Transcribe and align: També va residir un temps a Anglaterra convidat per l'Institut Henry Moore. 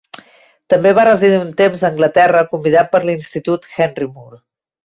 També 0.73 0.93
va 0.99 1.03
residir 1.07 1.41
un 1.41 1.51
temps 1.59 1.83
a 1.85 1.91
Anglaterra 1.91 2.43
convidat 2.55 2.91
per 2.97 3.05
l'Institut 3.07 3.73
Henry 3.87 4.13
Moore. 4.19 4.43